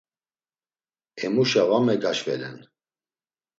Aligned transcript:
Emuşa 1.25 1.63
va 1.69 1.79
megaşvelen. 1.85 2.57